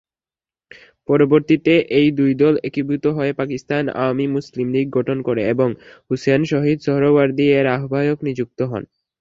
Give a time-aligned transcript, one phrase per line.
[1.09, 5.69] পরবর্তীতে এই দুই দল একীভূত হয়ে পাকিস্তান আওয়ামী মুসলিম লীগ গঠন করে এবং
[6.09, 8.83] হোসেন শহীদ সোহরাওয়ার্দী এর আহবায়ক নিযুক্ত হন।